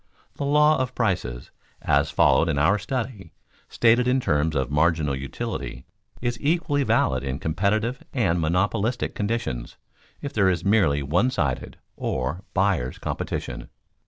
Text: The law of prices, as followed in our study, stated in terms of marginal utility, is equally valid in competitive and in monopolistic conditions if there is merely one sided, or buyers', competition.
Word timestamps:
The 0.33 0.45
law 0.45 0.79
of 0.79 0.95
prices, 0.95 1.51
as 1.83 2.09
followed 2.09 2.49
in 2.49 2.57
our 2.57 2.79
study, 2.79 3.33
stated 3.69 4.07
in 4.07 4.19
terms 4.19 4.55
of 4.55 4.71
marginal 4.71 5.15
utility, 5.15 5.85
is 6.23 6.39
equally 6.41 6.81
valid 6.81 7.23
in 7.23 7.37
competitive 7.37 8.01
and 8.11 8.37
in 8.37 8.41
monopolistic 8.41 9.13
conditions 9.13 9.77
if 10.19 10.33
there 10.33 10.49
is 10.49 10.65
merely 10.65 11.03
one 11.03 11.29
sided, 11.29 11.77
or 11.97 12.43
buyers', 12.55 12.97
competition. 12.97 13.69